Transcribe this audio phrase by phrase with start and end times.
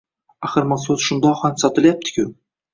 [0.47, 2.29] Axir, mahsulot shundoq ham sotilyapti-ku!